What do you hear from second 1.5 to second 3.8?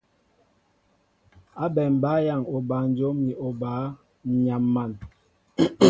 Ábɛm bǎyaŋ obanjóm ni obǎ,